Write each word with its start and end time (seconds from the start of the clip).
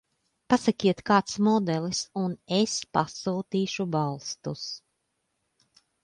Pasakiet 0.51 1.01
kāds 1.09 1.33
modelis 1.47 1.99
un 2.21 2.33
es 2.59 2.73
pasūtīšu 2.97 3.85
balstus. 3.97 4.65